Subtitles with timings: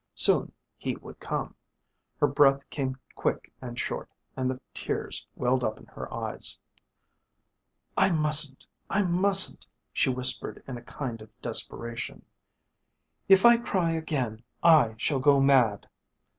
[0.15, 1.53] Soon he would come.
[2.19, 6.57] Her breath came quick and short and the tears welled up in her eyes.
[7.95, 8.65] "I mustn't!
[8.89, 12.25] I mustn't!" she whispered in a kind of desperation.
[13.29, 15.87] "If I cry again I shall go mad."